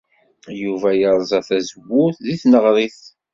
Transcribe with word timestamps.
Yuba 0.63 0.89
yerẓa 0.99 1.39
tazewwut 1.47 2.15
deg 2.25 2.39
tneɣrit. 2.41 2.99